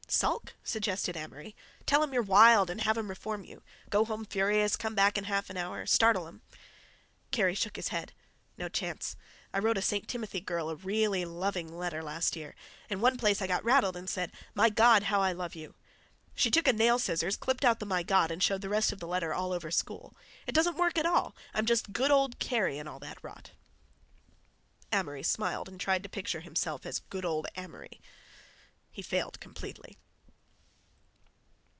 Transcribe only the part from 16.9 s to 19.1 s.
scissors, clipped out the 'My God' and showed the rest of the